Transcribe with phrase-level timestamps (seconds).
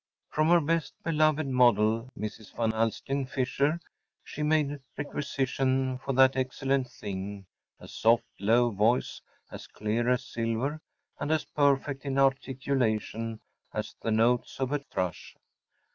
[0.01, 2.55] ‚ÄĚ From her best beloved model, Mrs.
[2.55, 3.79] Van Alstyne Fisher,
[4.23, 7.45] she made requisition for that excellent thing,
[7.79, 10.81] a soft, low voice as clear as silver
[11.19, 13.41] and as perfect in articulation
[13.75, 15.35] as the notes of a thrush.